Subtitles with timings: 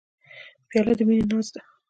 [0.69, 1.61] پیاله د مینې ناز ده.